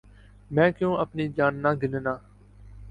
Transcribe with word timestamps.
مَیں 0.53 0.71
کیوں 0.77 0.93
اپنی 1.03 1.25
جاننا 1.37 1.71
گننا 1.81 2.13